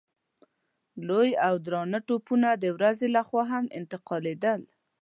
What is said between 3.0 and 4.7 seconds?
له خوا هم انتقالېدل.